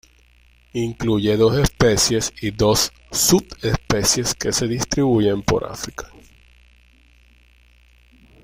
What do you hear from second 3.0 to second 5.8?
subespecies, que se distribuyen por